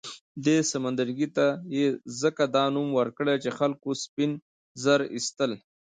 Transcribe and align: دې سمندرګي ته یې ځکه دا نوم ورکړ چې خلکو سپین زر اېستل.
دې 0.45 0.57
سمندرګي 0.71 1.27
ته 1.37 1.47
یې 1.77 1.87
ځکه 2.21 2.43
دا 2.55 2.65
نوم 2.75 2.87
ورکړ 2.99 3.25
چې 3.43 3.49
خلکو 3.59 3.89
سپین 4.03 4.31
زر 4.83 4.99
اېستل. 5.15 5.51